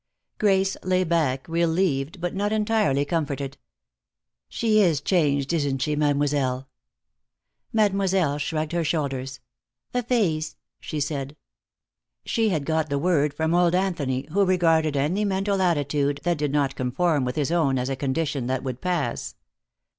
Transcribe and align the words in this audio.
Grace 0.39 0.75
lay 0.81 1.03
back, 1.03 1.47
relieved, 1.47 2.19
but 2.19 2.33
not 2.33 2.51
entirely 2.51 3.05
comforted. 3.05 3.59
"She 4.49 4.79
is 4.81 4.99
changed, 4.99 5.53
isn't 5.53 5.77
she, 5.77 5.95
Mademoiselle?" 5.95 6.67
Mademoiselle 7.71 8.39
shrugged 8.39 8.71
her 8.71 8.83
shoulders. 8.83 9.41
"A 9.93 10.01
phase," 10.01 10.55
she 10.79 10.99
said. 10.99 11.37
She 12.25 12.49
had 12.49 12.65
got 12.65 12.89
the 12.89 12.97
word 12.97 13.31
from 13.31 13.53
old 13.53 13.75
Anthony, 13.75 14.27
who 14.31 14.43
regarded 14.43 14.97
any 14.97 15.23
mental 15.23 15.61
attitude 15.61 16.19
that 16.23 16.39
did 16.39 16.51
not 16.51 16.73
conform 16.73 17.23
with 17.23 17.35
his 17.35 17.51
own 17.51 17.77
as 17.77 17.87
a 17.89 17.95
condition 17.95 18.47
that 18.47 18.63
would 18.63 18.81
pass. 18.81 19.35